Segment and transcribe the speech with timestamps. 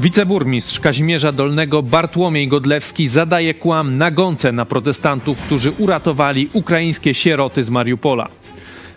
[0.00, 7.70] Wiceburmistrz Kazimierza Dolnego Bartłomiej Godlewski zadaje kłam nagonce na protestantów, którzy uratowali ukraińskie sieroty z
[7.70, 8.28] Mariupola.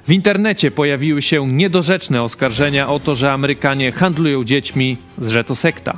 [0.07, 5.97] W internecie pojawiły się niedorzeczne oskarżenia o to, że Amerykanie handlują dziećmi, że to sekta.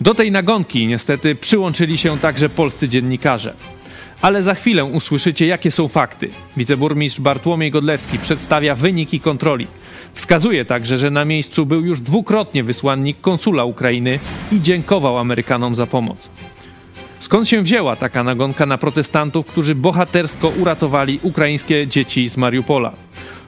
[0.00, 3.54] Do tej nagonki niestety przyłączyli się także polscy dziennikarze.
[4.22, 6.30] Ale za chwilę usłyszycie, jakie są fakty.
[6.56, 9.66] Wiceburmistrz Bartłomiej Godlewski przedstawia wyniki kontroli.
[10.16, 14.18] Wskazuje także, że na miejscu był już dwukrotnie wysłannik konsula Ukrainy
[14.52, 16.30] i dziękował Amerykanom za pomoc.
[17.20, 22.92] Skąd się wzięła taka nagonka na protestantów, którzy bohatersko uratowali ukraińskie dzieci z Mariupola?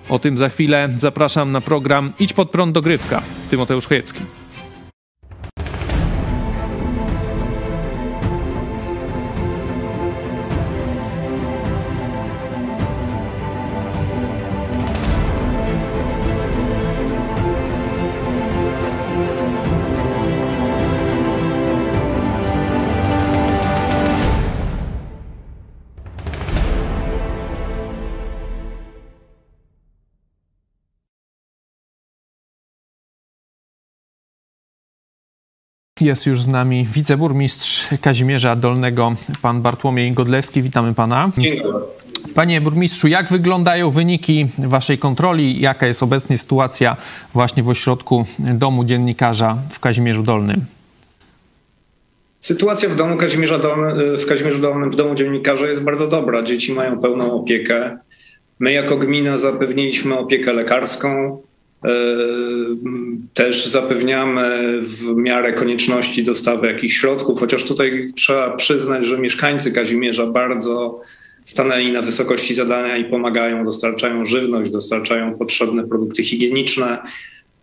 [0.08, 3.22] O tym za chwilę zapraszam na program Idź pod prąd dogrywka.
[3.50, 4.20] Tymoteusz Chojecki.
[36.00, 40.62] Jest już z nami wiceburmistrz Kazimierza Dolnego, pan Bartłomiej Godlewski.
[40.62, 41.30] Witamy pana.
[41.38, 41.74] Dziękuję.
[42.34, 45.60] Panie burmistrzu, jak wyglądają wyniki waszej kontroli?
[45.60, 46.96] Jaka jest obecnie sytuacja
[47.34, 50.64] właśnie w ośrodku Domu Dziennikarza w Kazimierzu Dolnym?
[52.40, 56.42] Sytuacja w domu Kazimierza Dolny, w Kazimierzu Dolnym, w domu dziennikarza jest bardzo dobra.
[56.42, 57.98] Dzieci mają pełną opiekę.
[58.58, 61.38] My jako gmina zapewniliśmy opiekę lekarską,
[63.34, 70.26] też zapewniamy w miarę konieczności dostawy jakichś środków, chociaż tutaj trzeba przyznać, że mieszkańcy Kazimierza
[70.26, 71.00] bardzo
[71.44, 76.98] stanęli na wysokości zadania i pomagają, dostarczają żywność, dostarczają potrzebne produkty higieniczne.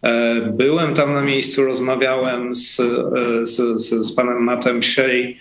[0.02, 5.40] E, byłem tam na miejscu, rozmawiałem z, e, z, z panem Matem Siej,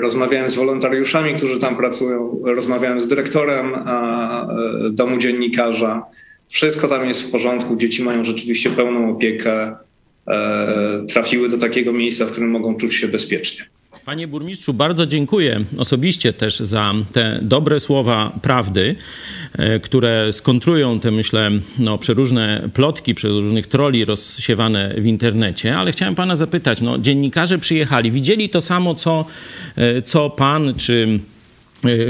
[0.00, 3.72] rozmawiałem z wolontariuszami, którzy tam pracują, rozmawiałem z dyrektorem
[4.90, 6.02] domu dziennikarza.
[6.48, 9.76] Wszystko tam jest w porządku, dzieci mają rzeczywiście pełną opiekę,
[10.26, 13.66] e, trafiły do takiego miejsca, w którym mogą czuć się bezpiecznie.
[14.06, 18.96] Panie burmistrzu, bardzo dziękuję osobiście też za te dobre słowa prawdy,
[19.52, 26.14] e, które skontrują te, myślę, no, przeróżne plotki, przeróżnych troli rozsiewane w internecie, ale chciałem
[26.14, 29.24] pana zapytać, no, dziennikarze przyjechali, widzieli to samo, co,
[29.76, 31.20] e, co pan czy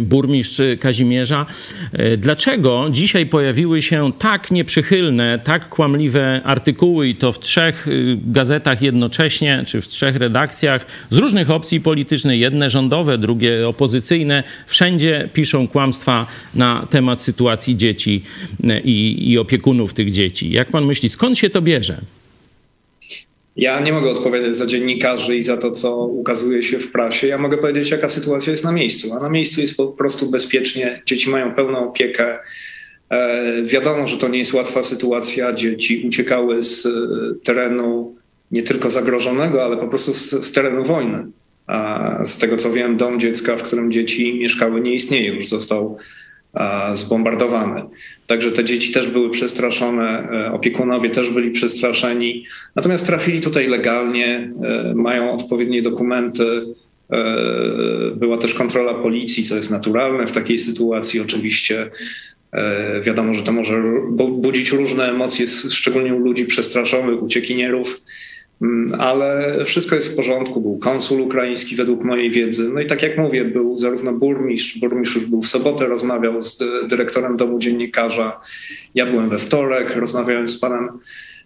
[0.02, 1.46] burmistrz Kazimierza.
[1.92, 7.90] E, dlaczego dzisiaj pojawiły się tak nieprzychylne, tak kłamliwe artykuły i to w trzech e,
[8.26, 15.28] gazetach jednocześnie, czy w trzech redakcjach z różnych opcji politycznych, jedne rządowe, drugie opozycyjne, wszędzie
[15.32, 18.22] piszą kłamstwa na temat sytuacji dzieci
[18.84, 20.50] i, i opiekunów tych dzieci.
[20.50, 22.00] Jak pan myśli, skąd się to bierze?
[23.56, 27.26] Ja nie mogę odpowiadać za dziennikarzy i za to, co ukazuje się w prasie.
[27.26, 29.14] Ja mogę powiedzieć, jaka sytuacja jest na miejscu.
[29.14, 31.02] A na miejscu jest po prostu bezpiecznie.
[31.06, 32.38] Dzieci mają pełną opiekę.
[33.10, 35.52] E, wiadomo, że to nie jest łatwa sytuacja.
[35.52, 36.90] Dzieci uciekały z e,
[37.44, 38.16] terenu
[38.50, 41.26] nie tylko zagrożonego, ale po prostu z, z terenu wojny.
[41.66, 45.98] A z tego co wiem, dom dziecka, w którym dzieci mieszkały, nie istnieje, już został
[46.92, 47.82] zbombardowany.
[48.26, 52.44] Także te dzieci też były przestraszone, e, opiekunowie też byli przestraszeni.
[52.76, 56.66] Natomiast trafili tutaj legalnie, e, mają odpowiednie dokumenty.
[57.10, 57.16] E,
[58.16, 61.20] była też kontrola policji, co jest naturalne w takiej sytuacji.
[61.20, 61.90] Oczywiście
[63.02, 63.82] wiadomo, że to może
[64.30, 68.02] budzić różne emocje, szczególnie u ludzi przestraszonych, uciekinierów.
[68.62, 70.60] Mm, ale wszystko jest w porządku.
[70.60, 72.70] Był konsul ukraiński, według mojej wiedzy.
[72.74, 76.58] No i tak jak mówię, był zarówno burmistrz, burmistrz już był w sobotę, rozmawiał z
[76.88, 78.40] dyrektorem domu dziennikarza.
[78.94, 80.88] Ja byłem we wtorek, rozmawiałem z panem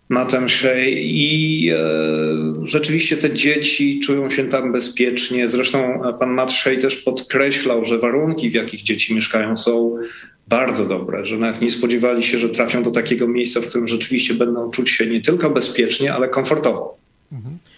[0.09, 5.49] Matem Shea i e, rzeczywiście te dzieci czują się tam bezpiecznie.
[5.49, 9.97] Zresztą pan Matt Shea też podkreślał, że warunki, w jakich dzieci mieszkają, są
[10.49, 14.35] bardzo dobre, że nawet nie spodziewali się, że trafią do takiego miejsca, w którym rzeczywiście
[14.35, 17.00] będą czuć się nie tylko bezpiecznie, ale komfortowo.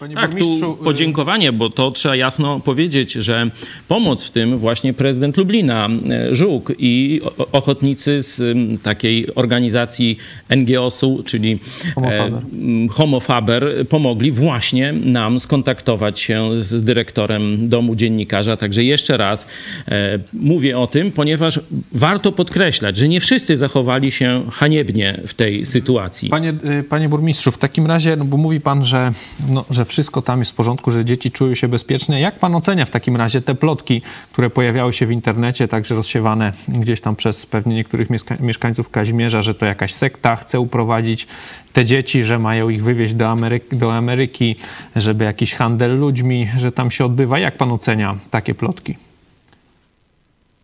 [0.03, 3.49] Panie tak, tu y- podziękowanie, bo to trzeba jasno powiedzieć, że
[3.87, 5.89] pomoc w tym właśnie prezydent Lublina,
[6.31, 7.21] y, Żuk i
[7.51, 10.17] ochotnicy z takiej organizacji
[10.55, 11.59] NGOS-u, czyli
[11.95, 12.43] Homofaber.
[12.89, 18.57] Homofaber, pomogli właśnie nam skontaktować się z dyrektorem Domu Dziennikarza.
[18.57, 19.47] Także jeszcze raz
[19.87, 21.59] e, mówię o tym, ponieważ
[21.91, 26.29] warto podkreślać, że nie wszyscy zachowali się haniebnie w tej sytuacji.
[26.29, 29.11] Panie, y, panie burmistrzu, w takim razie, no bo mówi pan, że,
[29.49, 32.19] no, że wszystko tam jest w porządku, że dzieci czują się bezpiecznie.
[32.19, 34.01] Jak pan ocenia w takim razie te plotki,
[34.31, 38.07] które pojawiały się w internecie, także rozsiewane gdzieś tam przez pewnie niektórych
[38.39, 41.27] mieszkańców Kazimierza, że to jakaś sekta chce uprowadzić
[41.73, 43.35] te dzieci, że mają ich wywieźć do
[43.71, 44.55] do Ameryki
[44.95, 47.39] żeby jakiś handel ludźmi, że tam się odbywa.
[47.39, 48.97] Jak pan ocenia takie plotki?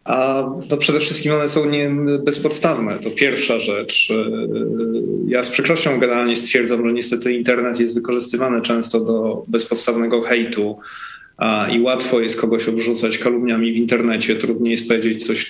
[0.10, 1.92] A no przede wszystkim one są nie
[2.24, 3.00] bezpodstawne.
[3.00, 4.10] To pierwsza rzecz.
[5.28, 10.80] Ja z przykrością generalnie stwierdzam, że niestety internet jest wykorzystywany często do bezpodstawnego hejtu
[11.72, 14.36] i łatwo jest kogoś obrzucać kalumniami w internecie.
[14.36, 15.50] Trudniej jest powiedzieć coś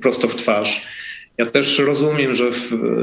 [0.00, 0.86] prosto w twarz.
[1.38, 2.50] Ja też rozumiem, że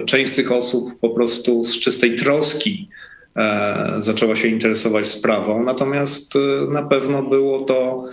[0.05, 2.87] część z tych osób po prostu z czystej troski
[3.35, 6.39] e, zaczęła się interesować sprawą, natomiast e,
[6.73, 8.05] na pewno było to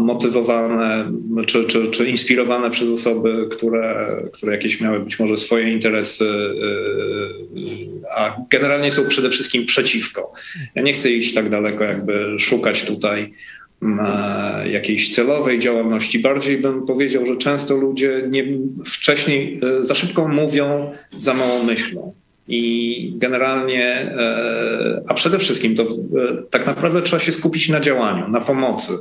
[0.00, 1.12] motywowane
[1.46, 6.28] czy, czy, czy inspirowane przez osoby, które, które jakieś miały być może swoje interesy,
[8.16, 10.32] a generalnie są przede wszystkim przeciwko.
[10.74, 13.32] Ja nie chcę iść tak daleko, jakby szukać tutaj
[14.70, 16.18] jakiejś celowej działalności.
[16.18, 18.44] Bardziej bym powiedział, że często ludzie nie,
[18.84, 22.14] wcześniej y, za szybko mówią, za mało myślą.
[22.48, 23.84] I generalnie,
[24.18, 25.86] e, a przede wszystkim to e,
[26.50, 28.92] tak naprawdę trzeba się skupić na działaniu, na pomocy.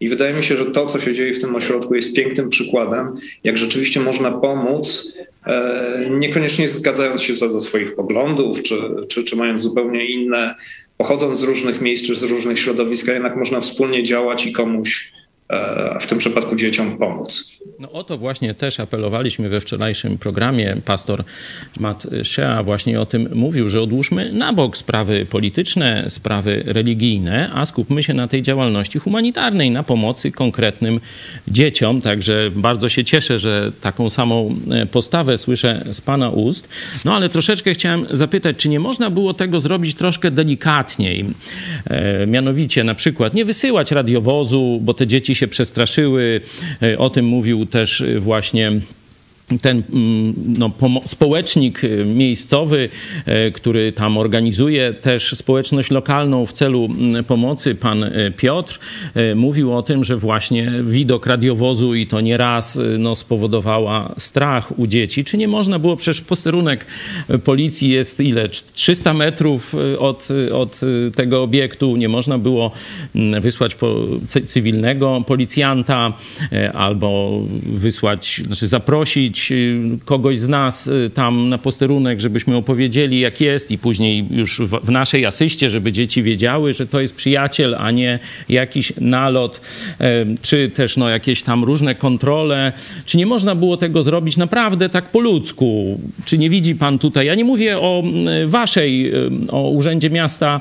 [0.00, 3.14] I wydaje mi się, że to, co się dzieje w tym ośrodku, jest pięknym przykładem,
[3.44, 5.14] jak rzeczywiście można pomóc,
[5.46, 8.74] e, niekoniecznie zgadzając się co do swoich poglądów, czy,
[9.08, 10.54] czy, czy mając zupełnie inne,
[10.96, 15.17] pochodząc z różnych miejsc czy z różnych środowisk, a jednak można wspólnie działać i komuś
[16.00, 17.58] w tym przypadku dzieciom pomóc.
[17.78, 20.76] No o to właśnie też apelowaliśmy we wczorajszym programie.
[20.84, 21.24] Pastor
[21.80, 27.66] Matt Shea właśnie o tym mówił, że odłóżmy na bok sprawy polityczne, sprawy religijne, a
[27.66, 31.00] skupmy się na tej działalności humanitarnej, na pomocy konkretnym
[31.48, 32.00] dzieciom.
[32.00, 36.68] Także bardzo się cieszę, że taką samą e, postawę słyszę z Pana ust.
[37.04, 41.24] No ale troszeczkę chciałem zapytać, czy nie można było tego zrobić troszkę delikatniej?
[41.84, 46.40] E, mianowicie na przykład nie wysyłać radiowozu, bo te dzieci się przestraszyły.
[46.82, 48.72] E, o tym mówił też właśnie
[49.62, 50.70] ten mm, no,
[51.06, 52.88] społecznik y, miejscowy,
[53.48, 58.78] y, który tam organizuje też społeczność lokalną w celu mm, pomocy, pan y, Piotr,
[59.34, 65.24] mówił o tym, że właśnie widok radiowozu i to nieraz no, spowodowała strach u dzieci.
[65.24, 66.86] Czy nie można było, przecież posterunek
[67.44, 68.48] policji jest ile?
[68.48, 70.80] 300 metrów od, od
[71.14, 71.96] tego obiektu.
[71.96, 72.70] Nie można było
[73.14, 73.76] mm, wysłać
[74.44, 76.12] cywilnego policjanta
[76.74, 83.40] albo wysłać, znaczy zaprosić Y, kogoś z nas y, tam na posterunek, żebyśmy opowiedzieli, jak
[83.40, 87.90] jest, i później już w naszej asyście, żeby dzieci wiedziały, że to jest przyjaciel, a
[87.90, 88.18] nie
[88.48, 89.60] jakiś nalot,
[90.42, 92.72] czy też no, jakieś tam różne kontrole.
[93.06, 96.00] Czy nie można było tego zrobić naprawdę tak po ludzku?
[96.24, 97.26] Czy nie widzi pan tutaj?
[97.26, 98.02] Ja nie mówię o
[98.46, 99.12] waszej,
[99.50, 100.60] o Urzędzie Miasta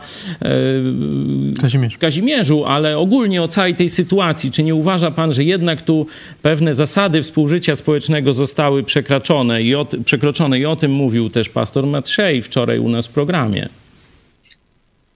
[1.62, 1.98] Kazimierz.
[1.98, 4.52] Kazimierzu, ale ogólnie o całej tej sytuacji.
[4.52, 6.08] Czy nie uważa pan, że jednak tu
[6.42, 11.50] pewne zasady współżycia społecznego zostały zostały przekroczone i o, przekroczone i o tym mówił też
[11.50, 13.70] pastor Matrzej wczoraj u nas w programie.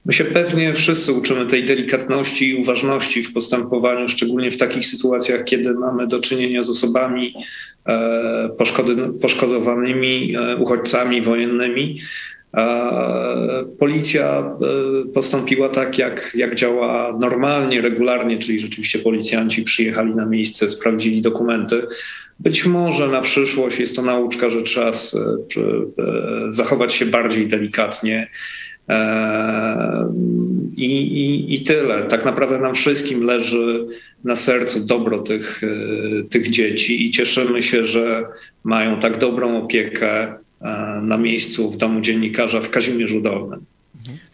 [0.05, 5.43] My się pewnie wszyscy uczymy tej delikatności i uważności w postępowaniu, szczególnie w takich sytuacjach,
[5.43, 7.33] kiedy mamy do czynienia z osobami
[7.87, 8.49] e,
[9.21, 11.99] poszkodowanymi, e, uchodźcami wojennymi.
[13.79, 20.69] Policja e, postąpiła tak, jak, jak działa normalnie, regularnie, czyli rzeczywiście policjanci przyjechali na miejsce,
[20.69, 21.87] sprawdzili dokumenty.
[22.43, 24.91] Być może na przyszłość jest to nauczka, że trzeba e,
[26.49, 28.29] zachować się bardziej delikatnie.
[28.89, 30.13] E,
[30.75, 32.03] I, i, I tyle.
[32.03, 33.85] Tak naprawdę nam wszystkim leży
[34.23, 35.61] na sercu dobro tych,
[36.31, 38.25] tych dzieci i cieszymy się, że
[38.63, 43.65] mają tak dobrą opiekę E, na miejscu w domu dziennikarza w Kazimierzu Dolnym.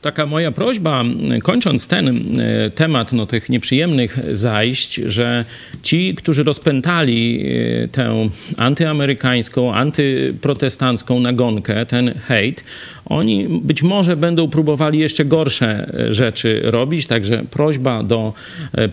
[0.01, 1.03] Taka moja prośba,
[1.43, 5.45] kończąc ten e, temat no, tych nieprzyjemnych zajść, że
[5.83, 7.45] ci, którzy rozpętali
[7.83, 12.63] e, tę antyamerykańską, antyprotestancką nagonkę, ten hejt,
[13.05, 18.33] oni być może będą próbowali jeszcze gorsze e, rzeczy robić, także prośba do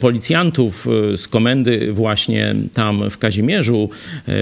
[0.01, 3.91] policjantów z komendy właśnie tam w Kazimierzu,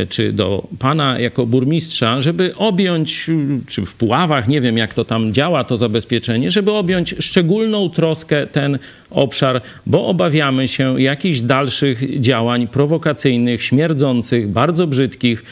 [0.09, 3.31] czy do pana jako burmistrza, żeby objąć,
[3.66, 8.47] czy w Puławach, nie wiem jak to tam działa, to zabezpieczenie, żeby objąć szczególną troskę
[8.47, 8.79] ten
[9.11, 15.45] obszar, bo obawiamy się jakichś dalszych działań prowokacyjnych, śmierdzących, bardzo brzydkich.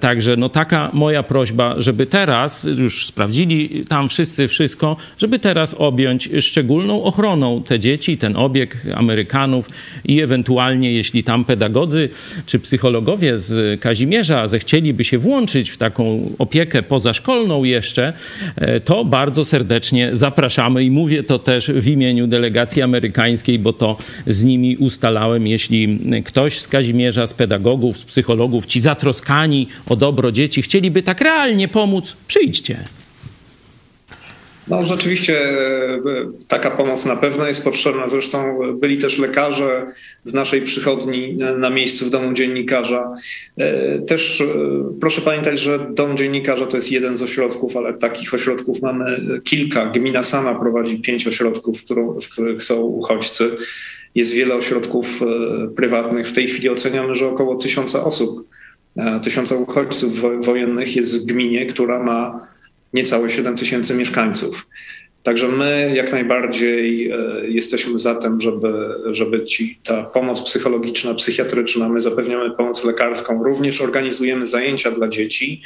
[0.00, 6.28] Także no taka moja prośba, żeby teraz już sprawdzili tam wszyscy wszystko, żeby teraz objąć
[6.40, 9.70] szczególną ochroną te dzieci, ten obieg Amerykanów
[10.04, 12.08] i ewentualnie, jeśli tam pedagodzy
[12.46, 18.12] czy psychologowie z Kazimierza zechcieliby się włączyć w taką opiekę pozaszkolną jeszcze,
[18.56, 23.96] e, to bardzo serdecznie zapraszamy i mówię to też w imieniu delegacji amerykańskiej, bo to
[24.26, 30.32] z nimi ustalałem, jeśli ktoś z Kazimierza, z pedagogów, z psychologów, ci zatroskani o dobro
[30.32, 33.01] dzieci chcieliby tak realnie pomóc, przyjdźcie.
[34.72, 36.00] No rzeczywiście e,
[36.48, 38.08] taka pomoc na pewno jest potrzebna.
[38.08, 39.86] Zresztą byli też lekarze
[40.24, 43.14] z naszej przychodni na miejscu w domu dziennikarza.
[43.56, 44.44] E, też e,
[45.00, 49.86] proszę pamiętać, że dom dziennikarza to jest jeden z ośrodków, ale takich ośrodków mamy kilka.
[49.86, 51.80] Gmina sama prowadzi pięć ośrodków,
[52.22, 53.50] w których są uchodźcy.
[54.14, 55.20] Jest wiele ośrodków
[55.76, 56.28] prywatnych.
[56.28, 58.48] W tej chwili oceniamy, że około tysiąca osób,
[59.22, 62.51] tysiąca uchodźców wojennych jest w gminie, która ma
[62.92, 64.68] niecałe 7 tysięcy mieszkańców.
[65.22, 67.16] Także my jak najbardziej e,
[67.48, 68.72] jesteśmy za tym, żeby,
[69.10, 75.62] żeby ci ta pomoc psychologiczna, psychiatryczna, my zapewniamy pomoc lekarską, również organizujemy zajęcia dla dzieci.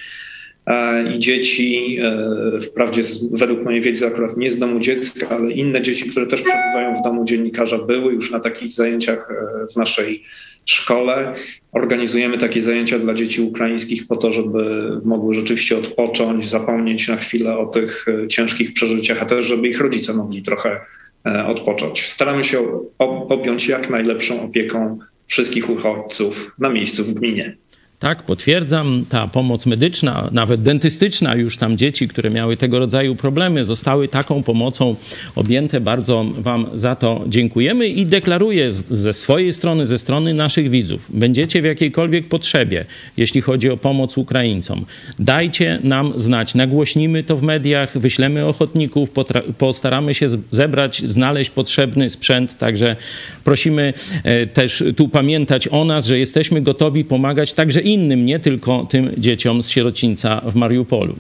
[0.67, 3.03] E, I dzieci, e, wprawdzie
[3.33, 7.05] według mojej wiedzy akurat nie z domu dziecka, ale inne dzieci, które też przebywają w
[7.05, 9.29] domu dziennikarza, były już na takich zajęciach
[9.73, 10.25] w naszej
[10.71, 11.33] szkole.
[11.73, 17.59] Organizujemy takie zajęcia dla dzieci ukraińskich po to, żeby mogły rzeczywiście odpocząć, zapomnieć na chwilę
[17.59, 20.81] o tych e, ciężkich przeżyciach, a też żeby ich rodzice mogli trochę
[21.27, 22.09] e, odpocząć.
[22.09, 22.81] Staramy się
[23.29, 27.57] objąć jak najlepszą opieką wszystkich uchodźców na miejscu w gminie.
[27.99, 33.65] Tak, potwierdzam, ta pomoc medyczna, nawet dentystyczna, już tam dzieci, które miały tego rodzaju problemy,
[33.65, 34.97] zostały taką pomocą
[35.35, 35.81] objęte.
[35.81, 41.63] Bardzo Wam za to dziękujemy i deklaruję ze swojej strony, ze strony naszych widzów, będziecie
[41.63, 42.85] w jakiejkolwiek potrzebie,
[43.17, 44.85] jeśli chodzi o pomoc Ukraińcom,
[45.19, 49.11] dajcie nam znać, nagłośnimy to w mediach, wyślemy ochotników,
[49.59, 52.97] postaramy się zebrać, znaleźć potrzebny sprzęt, także
[53.45, 53.93] prosimy
[54.25, 59.11] e, też tu pamiętać o nas, że jesteśmy gotowi pomagać także innym, nie tylko tym
[59.17, 61.17] dzieciom z sierocińca w Mariupolu.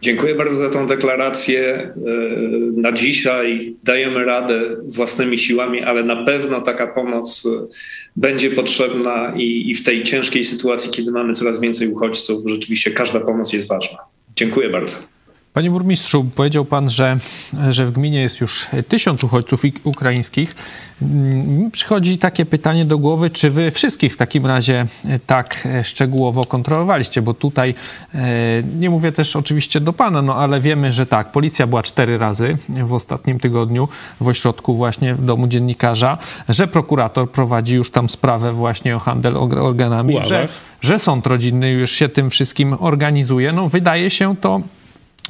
[0.00, 1.62] Dziękuję bardzo za tą deklarację.
[1.64, 1.92] E,
[2.76, 7.66] na dzisiaj dajemy radę własnymi siłami, ale na pewno taka pomoc e,
[8.16, 13.20] będzie potrzebna i, i w tej ciężkiej sytuacji, kiedy mamy coraz więcej uchodźców, rzeczywiście każda
[13.20, 13.98] pomoc jest ważna.
[14.36, 15.15] Dziękuję bardzo.
[15.56, 17.18] Panie burmistrzu, powiedział pan, że,
[17.70, 20.54] że w gminie jest już tysiąc uchodźców ukraińskich.
[21.02, 24.86] Mm, przychodzi takie pytanie do głowy, czy wy wszystkich w takim razie
[25.26, 27.22] tak szczegółowo kontrolowaliście?
[27.22, 27.74] Bo tutaj,
[28.14, 28.18] e,
[28.78, 32.58] nie mówię też oczywiście do pana, no ale wiemy, że tak, policja była cztery razy
[32.68, 33.88] w ostatnim tygodniu
[34.20, 39.36] w ośrodku właśnie w domu dziennikarza, że prokurator prowadzi już tam sprawę właśnie o handel
[39.36, 40.48] organami, że,
[40.80, 43.52] że sąd rodzinny już się tym wszystkim organizuje.
[43.52, 44.60] No wydaje się to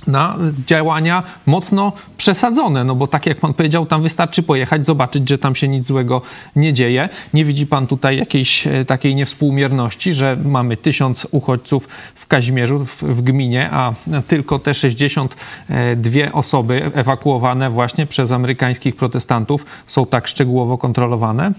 [0.06, 0.36] na
[0.66, 5.54] działania mocno przesadzone, no bo tak jak pan powiedział, tam wystarczy pojechać, zobaczyć, że tam
[5.54, 6.22] się nic złego
[6.56, 7.08] nie dzieje.
[7.34, 13.02] Nie widzi pan tutaj jakiejś e, takiej niewspółmierności, że mamy tysiąc uchodźców w Kazimierzu, w,
[13.02, 13.94] w gminie, a
[14.28, 21.52] tylko te 62 osoby ewakuowane właśnie przez amerykańskich protestantów są tak szczegółowo kontrolowane?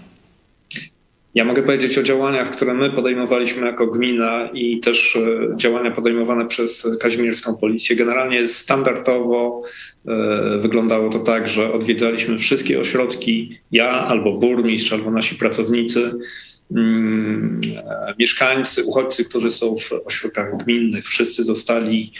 [1.36, 6.46] Ja mogę powiedzieć o działaniach, które my podejmowaliśmy jako gmina i też e, działania podejmowane
[6.46, 7.96] przez kazimierską policję.
[7.96, 9.62] Generalnie standardowo
[10.08, 16.12] e, wyglądało to tak, że odwiedzaliśmy wszystkie ośrodki, ja albo burmistrz, albo nasi pracownicy,
[16.72, 22.12] mm, e, mieszkańcy, uchodźcy, którzy są w ośrodkach gminnych, wszyscy zostali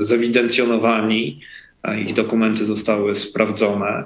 [0.00, 1.40] zewidencjonowani,
[1.98, 4.04] ich dokumenty zostały sprawdzone.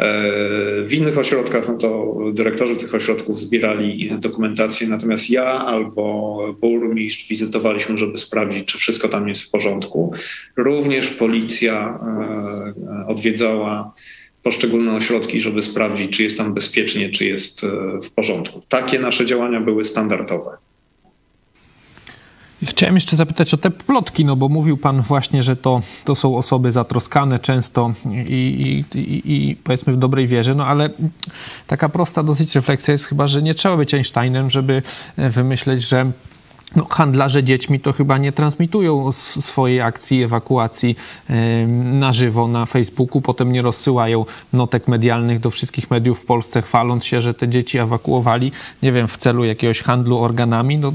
[0.00, 7.28] E, w innych ośrodkach no to dyrektorzy tych ośrodków zbierali dokumentację, natomiast ja albo burmistrz
[7.28, 10.12] wizytowaliśmy, żeby sprawdzić, czy wszystko tam jest w porządku.
[10.56, 11.98] Również policja
[13.02, 13.92] e, odwiedzała
[14.42, 17.68] poszczególne ośrodki, żeby sprawdzić, czy jest tam bezpiecznie, czy jest e,
[18.02, 18.62] w porządku.
[18.68, 20.50] Takie nasze działania były standardowe.
[22.62, 26.36] Chciałem jeszcze zapytać o te plotki, no bo mówił pan właśnie, że to, to są
[26.36, 27.92] osoby zatroskane często
[28.26, 30.90] i, i, i, i, powiedzmy w dobrej wierze, no ale
[31.66, 34.82] taka prosta dosyć refleksja jest chyba, że nie trzeba być Einsteinem, żeby
[35.16, 36.12] wymyśleć, że
[36.76, 40.96] no, handlarze dziećmi to chyba nie transmitują swojej akcji ewakuacji
[41.74, 47.04] na żywo na Facebooku, potem nie rozsyłają notek medialnych do wszystkich mediów w Polsce, chwaląc
[47.04, 48.52] się, że te dzieci ewakuowali,
[48.82, 50.78] nie wiem, w celu jakiegoś handlu organami.
[50.78, 50.92] No,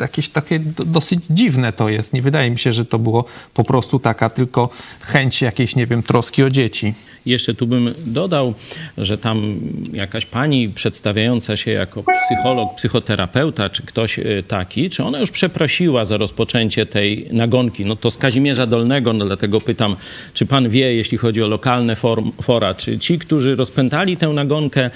[0.00, 2.12] jakieś takie dosyć dziwne to jest.
[2.12, 3.24] Nie wydaje mi się, że to było
[3.54, 4.68] po prostu taka tylko
[5.00, 6.94] chęć jakiejś, nie wiem, troski o dzieci.
[7.26, 8.54] Jeszcze tu bym dodał,
[8.98, 9.60] że tam
[9.92, 16.04] jakaś pani przedstawiająca się jako psycholog, psychoterapeuta, czy ktoś y, taki, czy ona już przeprosiła
[16.04, 17.84] za rozpoczęcie tej nagonki?
[17.84, 19.96] No to z Kazimierza Dolnego, no dlatego pytam,
[20.34, 24.90] czy pan wie, jeśli chodzi o lokalne form, fora, czy ci, którzy rozpętali tę nagonkę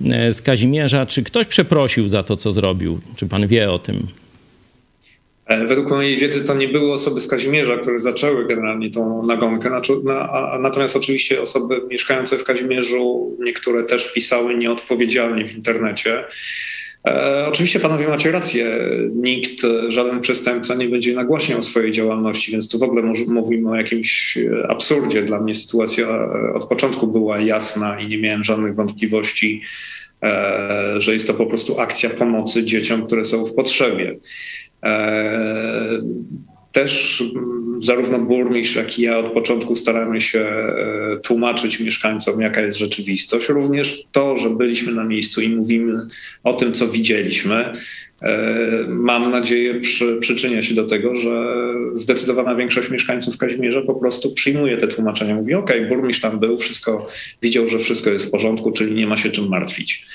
[0.00, 3.00] y, z Kazimierza, czy ktoś przeprosił za to, co zrobił?
[3.16, 4.06] Czy pan wie o tym?
[5.46, 9.70] E, według mojej wiedzy to nie były osoby z Kazimierza, które zaczęły generalnie tą nagonkę.
[10.60, 16.24] Natomiast oczywiście osoby mieszkające w Kazimierzu, niektóre też pisały nieodpowiedzialnie w internecie.
[17.06, 18.78] E, oczywiście panowie macie rację.
[19.14, 24.38] Nikt, żaden przestępca nie będzie nagłaśniał swojej działalności, więc tu w ogóle mówimy o jakimś
[24.68, 25.22] absurdzie.
[25.22, 26.08] Dla mnie sytuacja
[26.54, 29.62] od początku była jasna i nie miałem żadnych wątpliwości,
[30.22, 34.16] e, że jest to po prostu akcja pomocy dzieciom, które są w potrzebie.
[34.84, 36.02] E,
[36.72, 37.22] też
[37.80, 43.48] zarówno burmistrz, jak i ja od początku staramy się e, tłumaczyć mieszkańcom, jaka jest rzeczywistość.
[43.48, 46.06] Również to, że byliśmy na miejscu i mówimy
[46.44, 47.72] o tym, co widzieliśmy,
[48.88, 51.56] mam nadzieję przy, przyczynia się do tego, że
[51.92, 55.34] zdecydowana większość mieszkańców Kazimierza po prostu przyjmuje te tłumaczenia.
[55.34, 57.06] Mówi, ok, burmistrz tam był, wszystko
[57.42, 60.06] widział, że wszystko jest w porządku, czyli nie ma się czym martwić.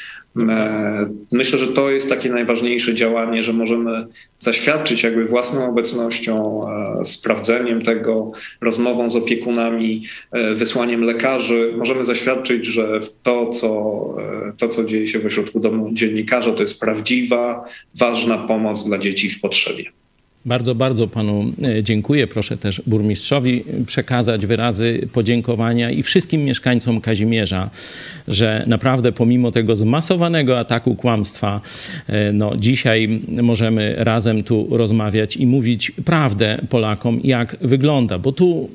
[0.50, 4.08] E, myślę, że to jest takie najważniejsze działanie, że możemy
[4.40, 6.62] zaświadczyć jakby własną obecnością,
[7.00, 8.32] e, sprawdzeniem tego,
[8.62, 11.74] rozmową z opiekunami, e, wysłaniem lekarzy.
[11.78, 13.72] Możemy zaświadczyć, że to, co,
[14.58, 17.64] to, co dzieje się w ośrodku domu dziennikarza, to jest prawdziwa,
[17.96, 19.84] ważna pomoc dla dzieci w potrzebie.
[20.46, 22.28] Bardzo, bardzo panu e, dziękuję.
[22.28, 27.70] Proszę też burmistrzowi przekazać wyrazy podziękowania i wszystkim mieszkańcom Kazimierza,
[28.28, 31.62] że naprawdę pomimo tego zmasowanego ataku kłamstwa,
[32.08, 38.70] e, no dzisiaj możemy razem tu rozmawiać i mówić prawdę Polakom, jak wygląda, bo tu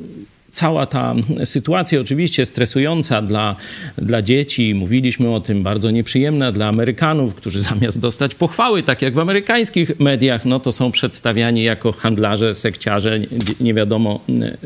[0.57, 3.57] cała ta sytuacja oczywiście stresująca dla,
[3.99, 9.15] dla dzieci, mówiliśmy o tym, bardzo nieprzyjemna dla Amerykanów, którzy zamiast dostać pochwały, tak jak
[9.15, 13.21] w amerykańskich mediach, no to są przedstawiani jako handlarze, sekciarze,
[13.61, 14.21] nie wiadomo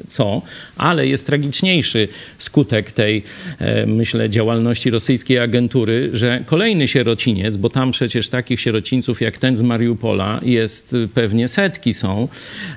[0.09, 0.43] co,
[0.77, 3.23] ale jest tragiczniejszy skutek tej,
[3.59, 9.57] e, myślę, działalności rosyjskiej agentury, że kolejny sierociniec, bo tam przecież takich sierocińców jak ten
[9.57, 12.29] z Mariupola jest pewnie setki są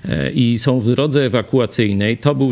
[0.10, 2.18] e, i są w drodze ewakuacyjnej.
[2.18, 2.52] To był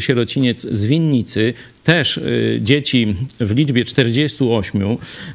[0.00, 4.82] sierociniec z Winnicy, też y, dzieci w liczbie 48,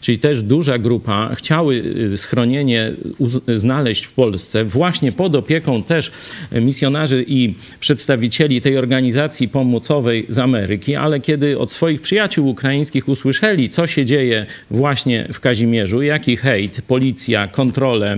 [0.02, 1.76] czyli też duża grupa, chciały
[2.14, 2.92] y, schronienie
[3.56, 6.12] znaleźć w Polsce, właśnie pod opieką też
[6.52, 13.70] misjonarzy i przedstawicieli tej organizacji pomocowej z Ameryki, ale kiedy od swoich przyjaciół ukraińskich usłyszeli,
[13.70, 18.18] co się dzieje właśnie w Kazimierzu, jaki hejt, policja, kontrole,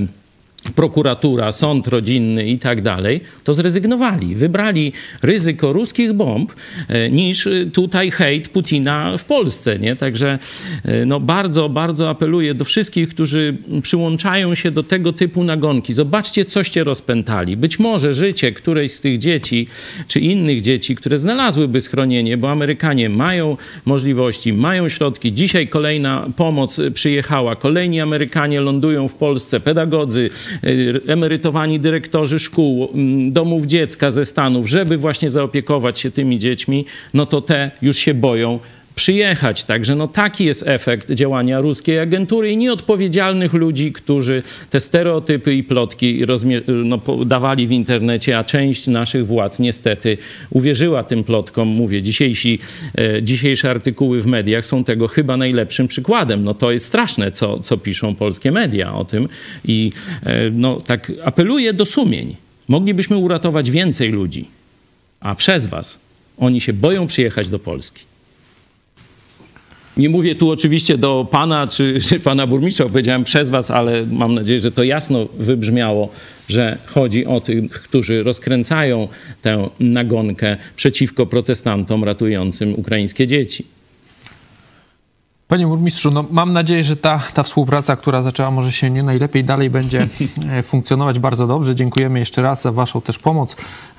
[0.71, 4.35] prokuratura, sąd rodzinny i tak dalej, to zrezygnowali.
[4.35, 6.53] Wybrali ryzyko ruskich bomb
[6.87, 9.79] e, niż e, tutaj hejt Putina w Polsce.
[9.79, 9.95] Nie?
[9.95, 10.39] Także
[10.85, 15.93] e, no, bardzo, bardzo apeluję do wszystkich, którzy przyłączają się do tego typu nagonki.
[15.93, 17.57] Zobaczcie, coście rozpętali.
[17.57, 19.67] Być może życie którejś z tych dzieci,
[20.07, 25.33] czy innych dzieci, które znalazłyby schronienie, bo Amerykanie mają możliwości, mają środki.
[25.33, 27.55] Dzisiaj kolejna pomoc przyjechała.
[27.55, 30.29] Kolejni Amerykanie lądują w Polsce, pedagodzy,
[31.07, 37.25] emerytowani dyrektorzy szkół, mm, domów dziecka ze Stanów, żeby właśnie zaopiekować się tymi dziećmi, no
[37.25, 38.59] to te już się boją
[38.95, 39.63] przyjechać.
[39.63, 45.63] Także no taki jest efekt działania ruskiej agentury i nieodpowiedzialnych ludzi, którzy te stereotypy i
[45.63, 46.21] plotki
[46.67, 50.17] no, dawali w internecie, a część naszych władz niestety
[50.49, 51.67] uwierzyła tym plotkom.
[51.67, 52.59] Mówię, dzisiejsi,
[52.97, 56.43] e, dzisiejsze artykuły w mediach są tego chyba najlepszym przykładem.
[56.43, 59.29] No to jest straszne, co, co piszą polskie media o tym
[59.65, 59.91] i
[60.23, 62.35] e, no, tak apeluję do sumień.
[62.67, 64.47] Moglibyśmy uratować więcej ludzi,
[65.19, 65.99] a przez was
[66.37, 68.14] oni się boją przyjechać do Polski.
[69.97, 74.33] Nie mówię tu oczywiście do pana czy, czy pana burmistrza, powiedziałem przez was, ale mam
[74.33, 76.09] nadzieję, że to jasno wybrzmiało,
[76.49, 79.07] że chodzi o tych, którzy rozkręcają
[79.41, 83.74] tę nagonkę przeciwko protestantom ratującym ukraińskie dzieci.
[85.47, 89.43] Panie burmistrzu, no mam nadzieję, że ta, ta współpraca, która zaczęła może się nie najlepiej,
[89.43, 90.07] dalej będzie
[90.51, 91.75] e, funkcjonować bardzo dobrze.
[91.75, 93.55] Dziękujemy jeszcze raz za waszą też pomoc.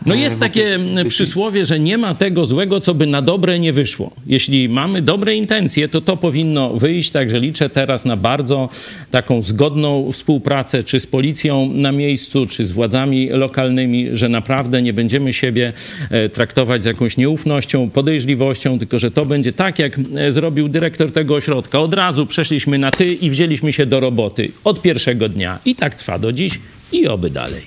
[0.07, 0.79] No e, jest takie
[1.09, 4.11] przysłowie, że nie ma tego złego, co by na dobre nie wyszło.
[4.27, 8.69] Jeśli mamy dobre intencje, to to powinno wyjść, także liczę teraz na bardzo
[9.11, 14.93] taką zgodną współpracę, czy z policją na miejscu, czy z władzami lokalnymi, że naprawdę nie
[14.93, 15.73] będziemy siebie
[16.11, 19.97] e, traktować z jakąś nieufnością, podejrzliwością, tylko że to będzie tak, jak
[20.31, 21.79] zrobił dyrektor tego ośrodka.
[21.79, 25.59] Od razu przeszliśmy na ty i wzięliśmy się do roboty od pierwszego dnia.
[25.65, 26.61] I tak trwa do dziś
[26.93, 27.63] i oby dalej.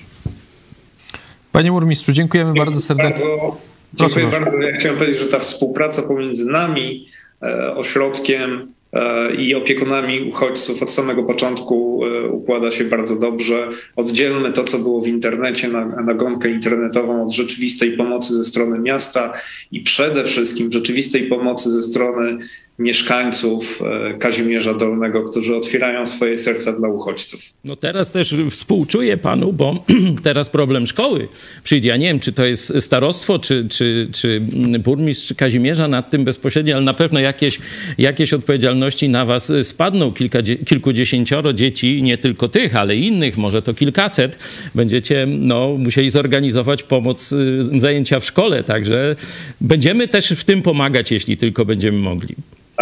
[1.52, 3.26] Panie burmistrzu, dziękujemy bardzo serdecznie.
[3.26, 3.56] Bardzo,
[3.94, 4.60] dziękuję Proszę bardzo.
[4.60, 7.08] Ja chciałem powiedzieć, że ta współpraca pomiędzy nami,
[7.42, 13.68] e, ośrodkiem, E, i opiekunami uchodźców od samego początku e, układa się bardzo dobrze.
[13.96, 19.32] Oddzielmy to, co było w internecie, na, nagonkę internetową od rzeczywistej pomocy ze strony miasta
[19.72, 22.38] i przede wszystkim rzeczywistej pomocy ze strony
[22.80, 27.40] mieszkańców e, Kazimierza Dolnego, którzy otwierają swoje serca dla uchodźców.
[27.64, 29.84] No teraz też współczuję panu, bo
[30.22, 31.28] teraz problem szkoły
[31.64, 31.88] przyjdzie.
[31.88, 34.40] Ja nie wiem, czy to jest starostwo, czy, czy, czy
[34.84, 37.58] burmistrz Kazimierza nad tym bezpośrednio, ale na pewno jakieś,
[37.98, 40.12] jakieś odpowiedzialności na was spadną.
[40.12, 44.38] Kilka, kilkudziesięcioro dzieci, nie tylko tych, ale innych, może to kilkaset,
[44.74, 49.16] będziecie no, musieli zorganizować pomoc, y, zajęcia w szkole, także
[49.60, 52.34] będziemy też w tym pomagać, jeśli tylko będziemy mogli.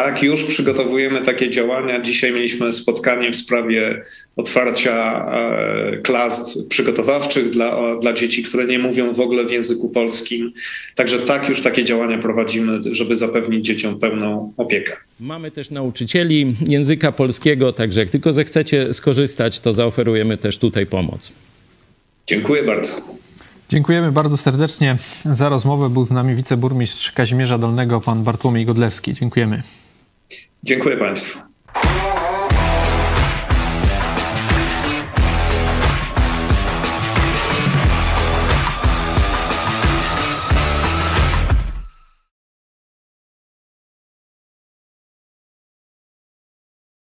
[0.04, 2.00] Tak, już przygotowujemy takie działania.
[2.00, 4.02] Dzisiaj mieliśmy spotkanie w sprawie
[4.37, 10.52] otwarcia e, klas przygotowawczych dla, dla dzieci, które nie mówią w ogóle w języku polskim.
[10.94, 14.96] Także tak, już takie działania prowadzimy, żeby zapewnić dzieciom pełną opiekę.
[15.20, 21.32] Mamy też nauczycieli języka polskiego, także jak tylko zechcecie skorzystać, to zaoferujemy też tutaj pomoc.
[22.26, 22.92] Dziękuję bardzo.
[23.68, 25.90] Dziękujemy bardzo serdecznie za rozmowę.
[25.90, 29.14] Był z nami wiceburmistrz Kazimierza Dolnego, pan Bartłomiej Godlewski.
[29.14, 29.62] Dziękujemy.
[30.62, 31.38] Dziękuję Państwu.